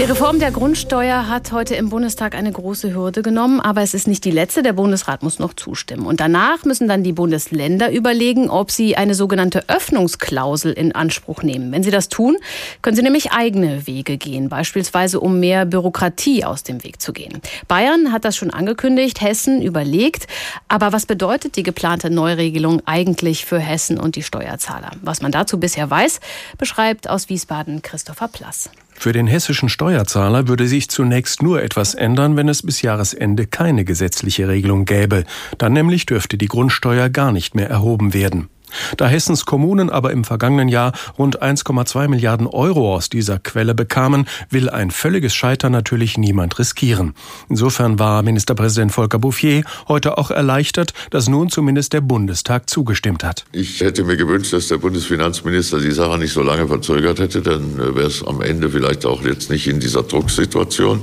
Die 0.00 0.06
Reform 0.06 0.38
der 0.38 0.50
Grundsteuer 0.50 1.28
hat 1.28 1.52
heute 1.52 1.74
im 1.74 1.90
Bundestag 1.90 2.34
eine 2.34 2.50
große 2.50 2.94
Hürde 2.94 3.20
genommen, 3.20 3.60
aber 3.60 3.82
es 3.82 3.92
ist 3.92 4.08
nicht 4.08 4.24
die 4.24 4.30
letzte. 4.30 4.62
Der 4.62 4.72
Bundesrat 4.72 5.22
muss 5.22 5.38
noch 5.38 5.52
zustimmen. 5.52 6.06
Und 6.06 6.20
danach 6.20 6.64
müssen 6.64 6.88
dann 6.88 7.04
die 7.04 7.12
Bundesländer 7.12 7.92
überlegen, 7.92 8.48
ob 8.48 8.70
sie 8.70 8.96
eine 8.96 9.14
sogenannte 9.14 9.68
Öffnungsklausel 9.68 10.72
in 10.72 10.94
Anspruch 10.94 11.42
nehmen. 11.42 11.70
Wenn 11.70 11.82
sie 11.82 11.90
das 11.90 12.08
tun, 12.08 12.38
können 12.80 12.96
sie 12.96 13.02
nämlich 13.02 13.32
eigene 13.32 13.86
Wege 13.86 14.16
gehen, 14.16 14.48
beispielsweise 14.48 15.20
um 15.20 15.38
mehr 15.38 15.66
Bürokratie 15.66 16.46
aus 16.46 16.62
dem 16.62 16.82
Weg 16.82 17.02
zu 17.02 17.12
gehen. 17.12 17.42
Bayern 17.68 18.10
hat 18.10 18.24
das 18.24 18.38
schon 18.38 18.48
angekündigt, 18.50 19.20
Hessen 19.20 19.60
überlegt. 19.60 20.28
Aber 20.68 20.94
was 20.94 21.04
bedeutet 21.04 21.56
die 21.56 21.62
geplante 21.62 22.08
Neuregelung 22.08 22.80
eigentlich 22.86 23.44
für 23.44 23.58
Hessen 23.58 24.00
und 24.00 24.16
die 24.16 24.22
Steuerzahler? 24.22 24.92
Was 25.02 25.20
man 25.20 25.30
dazu 25.30 25.60
bisher 25.60 25.90
weiß, 25.90 26.20
beschreibt 26.56 27.06
aus 27.06 27.28
Wiesbaden 27.28 27.82
Christopher 27.82 28.28
Plass. 28.28 28.70
Für 29.00 29.12
den 29.12 29.26
hessischen 29.26 29.70
Steuerzahler 29.70 30.46
würde 30.46 30.68
sich 30.68 30.90
zunächst 30.90 31.42
nur 31.42 31.62
etwas 31.62 31.94
ändern, 31.94 32.36
wenn 32.36 32.50
es 32.50 32.62
bis 32.62 32.82
Jahresende 32.82 33.46
keine 33.46 33.86
gesetzliche 33.86 34.46
Regelung 34.46 34.84
gäbe. 34.84 35.24
Dann 35.56 35.72
nämlich 35.72 36.04
dürfte 36.04 36.36
die 36.36 36.48
Grundsteuer 36.48 37.08
gar 37.08 37.32
nicht 37.32 37.54
mehr 37.54 37.70
erhoben 37.70 38.12
werden. 38.12 38.50
Da 38.96 39.06
Hessens 39.08 39.44
Kommunen 39.44 39.90
aber 39.90 40.12
im 40.12 40.24
vergangenen 40.24 40.68
Jahr 40.68 40.92
rund 41.18 41.42
1,2 41.42 42.08
Milliarden 42.08 42.46
Euro 42.46 42.94
aus 42.94 43.08
dieser 43.08 43.38
Quelle 43.38 43.74
bekamen, 43.74 44.26
will 44.48 44.70
ein 44.70 44.90
völliges 44.90 45.34
Scheitern 45.34 45.72
natürlich 45.72 46.18
niemand 46.18 46.58
riskieren. 46.58 47.14
Insofern 47.48 47.98
war 47.98 48.22
Ministerpräsident 48.22 48.92
Volker 48.92 49.18
Bouffier 49.18 49.62
heute 49.88 50.18
auch 50.18 50.30
erleichtert, 50.30 50.92
dass 51.10 51.28
nun 51.28 51.50
zumindest 51.50 51.92
der 51.92 52.00
Bundestag 52.00 52.68
zugestimmt 52.70 53.24
hat. 53.24 53.44
Ich 53.52 53.80
hätte 53.80 54.04
mir 54.04 54.16
gewünscht, 54.16 54.52
dass 54.52 54.68
der 54.68 54.78
Bundesfinanzminister 54.78 55.80
die 55.80 55.92
Sache 55.92 56.18
nicht 56.18 56.32
so 56.32 56.42
lange 56.42 56.68
verzögert 56.68 57.18
hätte, 57.18 57.42
dann 57.42 57.78
wäre 57.78 58.06
es 58.06 58.24
am 58.26 58.40
Ende 58.40 58.70
vielleicht 58.70 59.06
auch 59.06 59.22
jetzt 59.22 59.50
nicht 59.50 59.66
in 59.66 59.80
dieser 59.80 60.02
Drucksituation. 60.02 61.02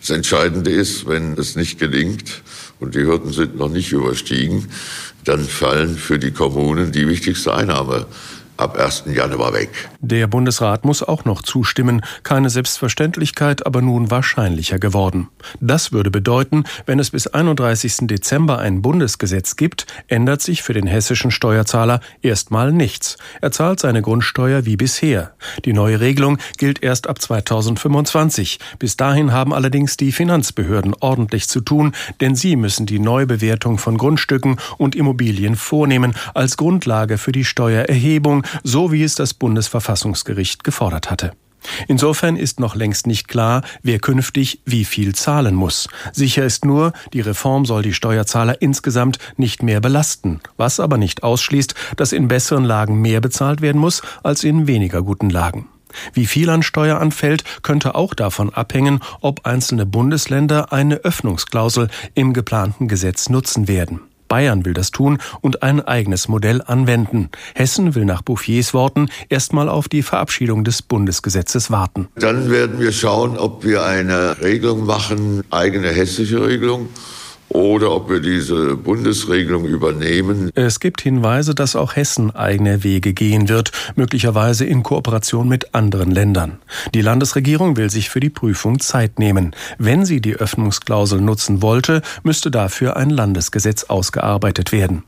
Das 0.00 0.10
Entscheidende 0.10 0.70
ist, 0.70 1.06
wenn 1.06 1.34
es 1.34 1.56
nicht 1.56 1.78
gelingt 1.78 2.42
und 2.80 2.94
die 2.94 3.00
Hürden 3.00 3.32
sind 3.32 3.56
noch 3.56 3.68
nicht 3.68 3.92
überstiegen, 3.92 4.68
dann 5.24 5.44
fallen 5.44 5.96
für 5.96 6.18
die 6.18 6.32
Kommunen 6.32 6.92
die 6.92 7.08
wichtigste 7.08 7.54
Einnahme 7.54 8.06
ab 8.56 8.78
1. 8.78 9.04
Januar 9.06 9.52
weg. 9.52 9.70
Der 10.00 10.26
Bundesrat 10.26 10.84
muss 10.84 11.02
auch 11.02 11.24
noch 11.24 11.42
zustimmen, 11.42 12.02
keine 12.22 12.50
Selbstverständlichkeit, 12.50 13.66
aber 13.66 13.82
nun 13.82 14.10
wahrscheinlicher 14.10 14.78
geworden. 14.78 15.28
Das 15.60 15.92
würde 15.92 16.10
bedeuten, 16.10 16.64
wenn 16.86 16.98
es 16.98 17.10
bis 17.10 17.26
31. 17.26 18.06
Dezember 18.06 18.58
ein 18.58 18.82
Bundesgesetz 18.82 19.56
gibt, 19.56 19.86
ändert 20.08 20.40
sich 20.40 20.62
für 20.62 20.72
den 20.72 20.86
hessischen 20.86 21.30
Steuerzahler 21.30 22.00
erstmal 22.22 22.72
nichts. 22.72 23.16
Er 23.40 23.50
zahlt 23.50 23.80
seine 23.80 24.02
Grundsteuer 24.02 24.64
wie 24.66 24.76
bisher. 24.76 25.32
Die 25.64 25.72
neue 25.72 26.00
Regelung 26.00 26.38
gilt 26.56 26.82
erst 26.82 27.08
ab 27.08 27.20
2025. 27.20 28.58
Bis 28.78 28.96
dahin 28.96 29.32
haben 29.32 29.52
allerdings 29.52 29.96
die 29.96 30.12
Finanzbehörden 30.12 30.94
ordentlich 31.00 31.48
zu 31.48 31.60
tun, 31.60 31.92
denn 32.20 32.36
sie 32.36 32.56
müssen 32.56 32.86
die 32.86 33.00
Neubewertung 33.00 33.78
von 33.78 33.98
Grundstücken 33.98 34.56
und 34.78 34.94
Immobilien 34.94 35.56
vornehmen 35.56 36.14
als 36.34 36.56
Grundlage 36.56 37.18
für 37.18 37.32
die 37.32 37.44
Steuererhebung 37.44 38.43
so 38.62 38.92
wie 38.92 39.02
es 39.02 39.14
das 39.14 39.34
Bundesverfassungsgericht 39.34 40.64
gefordert 40.64 41.10
hatte. 41.10 41.32
Insofern 41.88 42.36
ist 42.36 42.60
noch 42.60 42.74
längst 42.74 43.06
nicht 43.06 43.28
klar, 43.28 43.62
wer 43.82 43.98
künftig 43.98 44.60
wie 44.64 44.84
viel 44.84 45.14
zahlen 45.14 45.54
muss. 45.54 45.88
Sicher 46.12 46.44
ist 46.44 46.64
nur, 46.64 46.92
die 47.12 47.20
Reform 47.20 47.64
soll 47.64 47.82
die 47.82 47.94
Steuerzahler 47.94 48.60
insgesamt 48.60 49.18
nicht 49.36 49.62
mehr 49.62 49.80
belasten, 49.80 50.40
was 50.56 50.80
aber 50.80 50.98
nicht 50.98 51.22
ausschließt, 51.22 51.74
dass 51.96 52.12
in 52.12 52.28
besseren 52.28 52.64
Lagen 52.64 53.00
mehr 53.00 53.20
bezahlt 53.20 53.60
werden 53.60 53.80
muss 53.80 54.02
als 54.22 54.44
in 54.44 54.66
weniger 54.66 55.02
guten 55.02 55.30
Lagen. 55.30 55.68
Wie 56.12 56.26
viel 56.26 56.50
an 56.50 56.62
Steuer 56.62 57.00
anfällt, 57.00 57.44
könnte 57.62 57.94
auch 57.94 58.14
davon 58.14 58.52
abhängen, 58.52 59.00
ob 59.20 59.46
einzelne 59.46 59.86
Bundesländer 59.86 60.72
eine 60.72 60.96
Öffnungsklausel 60.96 61.88
im 62.14 62.32
geplanten 62.32 62.88
Gesetz 62.88 63.28
nutzen 63.28 63.68
werden. 63.68 64.00
Bayern 64.34 64.64
will 64.64 64.74
das 64.74 64.90
tun 64.90 65.18
und 65.42 65.62
ein 65.62 65.80
eigenes 65.80 66.26
Modell 66.26 66.60
anwenden. 66.60 67.28
Hessen 67.54 67.94
will 67.94 68.04
nach 68.04 68.20
Bouffiers 68.20 68.74
Worten 68.74 69.08
erstmal 69.28 69.68
auf 69.68 69.88
die 69.88 70.02
Verabschiedung 70.02 70.64
des 70.64 70.82
Bundesgesetzes 70.82 71.70
warten. 71.70 72.08
Dann 72.16 72.50
werden 72.50 72.80
wir 72.80 72.90
schauen, 72.90 73.38
ob 73.38 73.62
wir 73.62 73.84
eine 73.84 74.42
Regelung 74.42 74.86
machen, 74.86 75.44
eigene 75.50 75.86
hessische 75.90 76.44
Regelung 76.44 76.88
oder 77.48 77.92
ob 77.92 78.10
wir 78.10 78.20
diese 78.20 78.76
Bundesregelung 78.76 79.64
übernehmen. 79.64 80.50
Es 80.54 80.80
gibt 80.80 81.00
Hinweise, 81.00 81.54
dass 81.54 81.76
auch 81.76 81.96
Hessen 81.96 82.34
eigene 82.34 82.82
Wege 82.82 83.12
gehen 83.12 83.48
wird, 83.48 83.72
möglicherweise 83.96 84.64
in 84.64 84.82
Kooperation 84.82 85.48
mit 85.48 85.74
anderen 85.74 86.10
Ländern. 86.10 86.58
Die 86.94 87.02
Landesregierung 87.02 87.76
will 87.76 87.90
sich 87.90 88.10
für 88.10 88.20
die 88.20 88.30
Prüfung 88.30 88.80
Zeit 88.80 89.18
nehmen. 89.18 89.54
Wenn 89.78 90.04
sie 90.04 90.20
die 90.20 90.34
Öffnungsklausel 90.34 91.20
nutzen 91.20 91.62
wollte, 91.62 92.02
müsste 92.22 92.50
dafür 92.50 92.96
ein 92.96 93.10
Landesgesetz 93.10 93.84
ausgearbeitet 93.84 94.72
werden. 94.72 95.04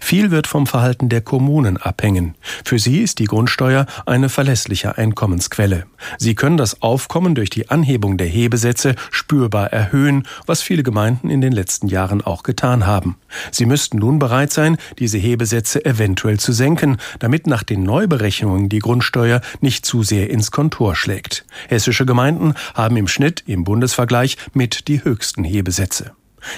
Viel 0.00 0.30
wird 0.30 0.46
vom 0.46 0.66
Verhalten 0.66 1.08
der 1.08 1.20
Kommunen 1.20 1.76
abhängen. 1.76 2.34
Für 2.64 2.78
sie 2.78 3.02
ist 3.02 3.18
die 3.18 3.24
Grundsteuer 3.24 3.86
eine 4.06 4.28
verlässliche 4.28 4.98
Einkommensquelle. 4.98 5.86
Sie 6.18 6.34
können 6.34 6.56
das 6.56 6.82
Aufkommen 6.82 7.34
durch 7.34 7.50
die 7.50 7.70
Anhebung 7.70 8.16
der 8.16 8.26
Hebesätze 8.26 8.94
spürbar 9.10 9.72
erhöhen, 9.72 10.26
was 10.46 10.62
viele 10.62 10.82
Gemeinden 10.82 11.30
in 11.30 11.40
den 11.40 11.52
letzten 11.52 11.88
Jahren 11.88 12.22
auch 12.22 12.42
getan 12.42 12.86
haben. 12.86 13.16
Sie 13.50 13.66
müssten 13.66 13.98
nun 13.98 14.18
bereit 14.18 14.52
sein, 14.52 14.76
diese 14.98 15.18
Hebesätze 15.18 15.84
eventuell 15.84 16.38
zu 16.38 16.52
senken, 16.52 16.98
damit 17.18 17.46
nach 17.46 17.62
den 17.62 17.82
Neuberechnungen 17.82 18.68
die 18.68 18.78
Grundsteuer 18.78 19.40
nicht 19.60 19.86
zu 19.86 20.02
sehr 20.02 20.30
ins 20.30 20.50
Kontor 20.50 20.96
schlägt. 20.96 21.44
Hessische 21.68 22.06
Gemeinden 22.06 22.54
haben 22.74 22.96
im 22.96 23.08
Schnitt 23.08 23.42
im 23.46 23.64
Bundesvergleich 23.64 24.36
mit 24.52 24.88
die 24.88 25.02
höchsten 25.04 25.44
Hebesätze. 25.44 26.12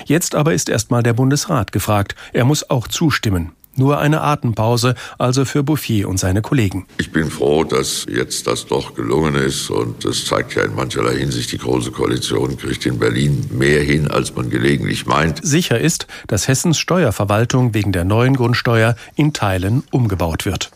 Jetzt 0.05 0.35
aber 0.35 0.55
ist 0.55 0.69
erstmal 0.69 1.03
der 1.03 1.13
Bundesrat 1.13 1.73
gefragt. 1.73 2.15
Er 2.33 2.45
muss 2.45 2.69
auch 2.69 2.89
zustimmen. 2.89 3.53
Nur 3.79 3.99
eine 3.99 4.23
Atempause, 4.23 4.97
also 5.19 5.45
für 5.45 5.63
Bouffier 5.63 6.09
und 6.09 6.19
seine 6.19 6.43
Kollegen. 6.43 6.87
Ich 6.99 7.13
bin 7.13 7.31
froh, 7.31 7.63
dass 7.63 8.07
jetzt 8.11 8.49
das 8.49 8.67
doch 8.67 8.95
gelungen 8.95 9.37
ist 9.37 9.71
und 9.71 10.05
das 10.05 10.25
zeigt 10.25 10.57
ja 10.57 10.65
in 10.65 10.75
mancherlei 10.75 11.17
Hinsicht, 11.17 11.53
die 11.53 11.59
Große 11.59 11.93
Koalition 11.93 12.57
kriegt 12.57 12.85
in 12.87 12.99
Berlin 12.99 13.49
mehr 13.53 13.83
hin, 13.83 14.11
als 14.11 14.35
man 14.35 14.51
gelegentlich 14.51 15.07
meint. 15.07 15.39
Sicher 15.45 15.79
ist, 15.79 16.09
dass 16.27 16.49
Hessens 16.49 16.77
Steuerverwaltung 16.79 17.73
wegen 17.73 17.93
der 17.93 18.05
neuen 18.05 18.35
Grundsteuer 18.35 18.97
in 19.15 19.33
Teilen 19.33 19.85
umgebaut 19.93 20.45
wird. 20.45 20.73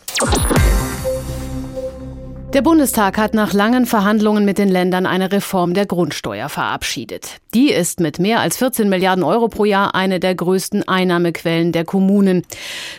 Der 2.53 2.61
Bundestag 2.61 3.17
hat 3.17 3.33
nach 3.33 3.51
langen 3.51 3.87
Verhandlungen 3.87 4.45
mit 4.45 4.59
den 4.59 4.69
Ländern 4.69 5.07
eine 5.07 5.31
Reform 5.31 5.73
der 5.73 5.87
Grundsteuer 5.87 6.49
verabschiedet. 6.49 7.37
Die 7.55 7.71
ist 7.71 7.99
mit 7.99 8.19
mehr 8.19 8.41
als 8.41 8.57
14 8.57 8.89
Milliarden 8.89 9.23
Euro 9.23 9.47
pro 9.47 9.65
Jahr 9.65 9.95
eine 9.95 10.19
der 10.19 10.35
größten 10.35 10.87
Einnahmequellen 10.87 11.71
der 11.71 11.83
Kommunen. 11.83 12.43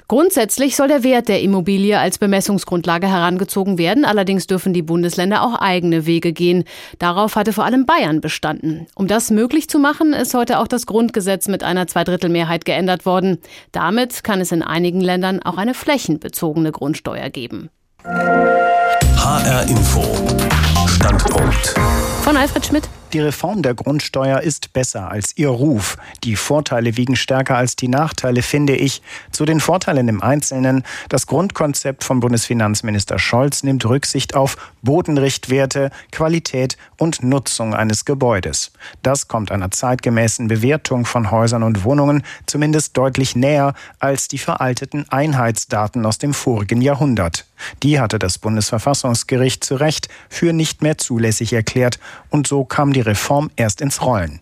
Grundsätzlich 0.09 0.75
soll 0.75 0.89
der 0.89 1.05
Wert 1.05 1.29
der 1.29 1.41
Immobilie 1.41 1.97
als 1.97 2.19
Bemessungsgrundlage 2.19 3.07
herangezogen 3.07 3.79
werden. 3.79 4.05
Allerdings 4.05 4.49
dürfen 4.49 4.73
die 4.73 4.83
Bundesländer 4.83 5.43
auch 5.45 5.55
eigene 5.55 6.05
Wege 6.05 6.33
gehen. 6.33 6.65
Darauf 6.99 7.37
hatte 7.37 7.53
vor 7.53 7.65
allem 7.65 7.87
Bayern 7.87 8.21
bestanden. 8.21 8.89
Um 8.97 9.07
das 9.07 9.31
möglich 9.31 9.69
zu 9.69 9.79
machen, 9.79 10.15
ist 10.15 10.35
heute 10.35 10.59
auch 10.59 10.67
das 10.67 10.85
Grundgesetz 10.85 11.47
mit 11.47 11.63
einer 11.63 11.87
Zweidrittelmehrheit 11.87 12.65
geändert 12.65 13.07
worden. 13.07 13.39
Damit 13.71 14.25
kann 14.25 14.41
es 14.41 14.51
in 14.51 14.63
einigen 14.63 15.01
Ländern 15.01 15.45
auch 15.45 15.59
eine 15.59 15.75
flächenbezogene 15.75 16.73
Grundsteuer 16.73 17.31
geben. 17.31 17.71
HR 19.25 19.63
Info. 19.71 20.05
Standpunkt. 20.87 21.75
Von 22.23 22.37
Alfred 22.37 22.67
Schmidt. 22.67 22.91
Die 23.15 23.21
Reform 23.21 23.63
der 23.63 23.73
Grundsteuer 23.73 24.41
ist 24.41 24.75
besser 24.75 25.11
als 25.11 25.35
ihr 25.39 25.49
Ruf. 25.49 25.97
Die 26.25 26.37
Vorteile 26.37 26.99
wiegen 26.99 27.17
stärker 27.17 27.57
als 27.57 27.75
die 27.75 27.89
Nachteile, 27.89 28.43
finde 28.43 28.77
ich. 28.77 29.01
Zu 29.31 29.47
den 29.47 29.61
Vorteilen 29.61 30.09
im 30.09 30.23
Einzelnen. 30.23 30.83
Das 31.09 31.27
Grundkonzept 31.27 32.05
von 32.05 32.21
Bundesfinanzminister 32.21 33.19
Scholz 33.19 33.63
nimmt 33.63 33.87
Rücksicht 33.87 34.35
auf 34.35 34.59
Bodenrichtwerte, 34.83 35.91
Qualität 36.13 36.77
und 36.99 37.23
Nutzung 37.23 37.73
eines 37.73 38.05
Gebäudes. 38.05 38.73
Das 39.03 39.27
kommt 39.27 39.51
einer 39.51 39.71
zeitgemäßen 39.71 40.49
Bewertung 40.49 41.07
von 41.07 41.31
Häusern 41.31 41.63
und 41.63 41.83
Wohnungen 41.85 42.25
zumindest 42.45 42.95
deutlich 42.95 43.37
näher 43.37 43.73
als 44.01 44.29
die 44.29 44.39
veralteten 44.39 45.09
Einheitsdaten 45.09 46.05
aus 46.05 46.19
dem 46.19 46.35
vorigen 46.35 46.83
Jahrhundert. 46.83 47.47
Die 47.83 48.01
hatte 48.01 48.19
das 48.19 48.39
Bundesverfassungsgericht 48.39 49.65
zu 49.65 49.77
Recht 49.77 50.09
für 50.29 50.53
nicht 50.53 50.83
mehr 50.83 50.99
zulässig 50.99 51.53
erklärt 51.53 51.99
und 52.31 52.47
so 52.47 52.65
kam 52.65 52.93
die 52.93 53.01
Reform 53.01 53.51
erst 53.57 53.81
ins 53.81 54.03
Rollen. 54.03 54.41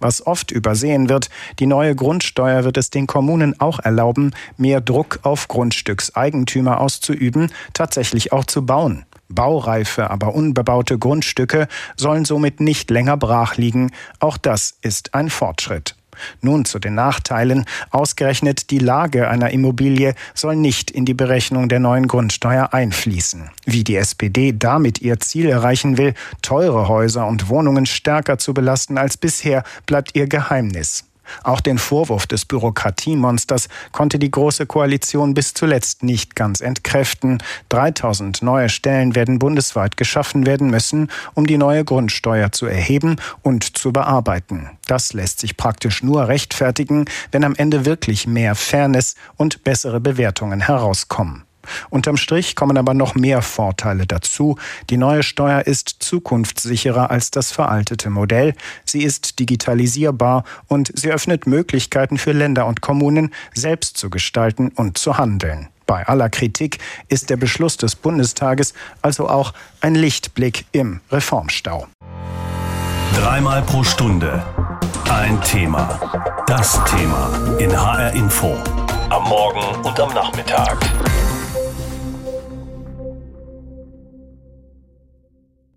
Was 0.00 0.26
oft 0.26 0.50
übersehen 0.50 1.08
wird, 1.08 1.30
die 1.58 1.66
neue 1.66 1.94
Grundsteuer 1.94 2.64
wird 2.64 2.76
es 2.76 2.90
den 2.90 3.06
Kommunen 3.06 3.60
auch 3.60 3.78
erlauben, 3.80 4.32
mehr 4.56 4.80
Druck 4.80 5.20
auf 5.22 5.48
Grundstückseigentümer 5.48 6.80
auszuüben, 6.80 7.50
tatsächlich 7.72 8.32
auch 8.32 8.44
zu 8.44 8.64
bauen. 8.64 9.04
Baureife, 9.28 10.10
aber 10.10 10.34
unbebaute 10.34 10.98
Grundstücke 10.98 11.66
sollen 11.96 12.24
somit 12.24 12.60
nicht 12.60 12.90
länger 12.90 13.16
brach 13.16 13.56
liegen. 13.56 13.90
Auch 14.20 14.36
das 14.36 14.76
ist 14.82 15.14
ein 15.14 15.30
Fortschritt. 15.30 15.93
Nun 16.40 16.64
zu 16.64 16.78
den 16.78 16.94
Nachteilen. 16.94 17.64
Ausgerechnet 17.90 18.70
die 18.70 18.78
Lage 18.78 19.28
einer 19.28 19.50
Immobilie 19.50 20.14
soll 20.34 20.56
nicht 20.56 20.90
in 20.90 21.04
die 21.04 21.14
Berechnung 21.14 21.68
der 21.68 21.80
neuen 21.80 22.08
Grundsteuer 22.08 22.72
einfließen. 22.72 23.50
Wie 23.64 23.84
die 23.84 23.96
SPD 23.96 24.52
damit 24.52 25.00
ihr 25.00 25.20
Ziel 25.20 25.48
erreichen 25.48 25.98
will, 25.98 26.14
teure 26.42 26.88
Häuser 26.88 27.26
und 27.26 27.48
Wohnungen 27.48 27.86
stärker 27.86 28.38
zu 28.38 28.54
belasten 28.54 28.98
als 28.98 29.16
bisher, 29.16 29.64
bleibt 29.86 30.14
ihr 30.14 30.26
Geheimnis. 30.26 31.04
Auch 31.42 31.60
den 31.60 31.78
Vorwurf 31.78 32.26
des 32.26 32.44
Bürokratiemonsters 32.44 33.68
konnte 33.92 34.18
die 34.18 34.30
Große 34.30 34.66
Koalition 34.66 35.34
bis 35.34 35.54
zuletzt 35.54 36.02
nicht 36.02 36.36
ganz 36.36 36.60
entkräften. 36.60 37.42
3000 37.68 38.42
neue 38.42 38.68
Stellen 38.68 39.14
werden 39.14 39.38
bundesweit 39.38 39.96
geschaffen 39.96 40.46
werden 40.46 40.70
müssen, 40.70 41.08
um 41.34 41.46
die 41.46 41.58
neue 41.58 41.84
Grundsteuer 41.84 42.52
zu 42.52 42.66
erheben 42.66 43.16
und 43.42 43.76
zu 43.76 43.92
bearbeiten. 43.92 44.70
Das 44.86 45.12
lässt 45.12 45.40
sich 45.40 45.56
praktisch 45.56 46.02
nur 46.02 46.28
rechtfertigen, 46.28 47.06
wenn 47.32 47.44
am 47.44 47.54
Ende 47.54 47.84
wirklich 47.84 48.26
mehr 48.26 48.54
Fairness 48.54 49.14
und 49.36 49.64
bessere 49.64 50.00
Bewertungen 50.00 50.60
herauskommen. 50.60 51.44
Unterm 51.90 52.16
Strich 52.16 52.56
kommen 52.56 52.76
aber 52.76 52.94
noch 52.94 53.14
mehr 53.14 53.42
Vorteile 53.42 54.06
dazu. 54.06 54.56
Die 54.90 54.96
neue 54.96 55.22
Steuer 55.22 55.62
ist 55.62 55.96
zukunftssicherer 56.00 57.10
als 57.10 57.30
das 57.30 57.52
veraltete 57.52 58.10
Modell. 58.10 58.54
Sie 58.84 59.02
ist 59.02 59.38
digitalisierbar 59.38 60.44
und 60.68 60.92
sie 60.94 61.10
öffnet 61.10 61.46
Möglichkeiten 61.46 62.18
für 62.18 62.32
Länder 62.32 62.66
und 62.66 62.80
Kommunen, 62.80 63.32
selbst 63.54 63.96
zu 63.96 64.10
gestalten 64.10 64.68
und 64.68 64.98
zu 64.98 65.18
handeln. 65.18 65.68
Bei 65.86 66.06
aller 66.06 66.30
Kritik 66.30 66.78
ist 67.08 67.28
der 67.30 67.36
Beschluss 67.36 67.76
des 67.76 67.94
Bundestages 67.94 68.72
also 69.02 69.28
auch 69.28 69.52
ein 69.80 69.94
Lichtblick 69.94 70.64
im 70.72 71.00
Reformstau. 71.10 71.86
Dreimal 73.14 73.62
pro 73.62 73.84
Stunde 73.84 74.42
ein 75.10 75.40
Thema. 75.42 76.00
Das 76.46 76.82
Thema 76.84 77.56
in 77.58 77.70
HR 77.70 78.12
Info. 78.12 78.56
Am 79.10 79.22
Morgen 79.28 79.84
und 79.84 80.00
am 80.00 80.12
Nachmittag. 80.14 80.78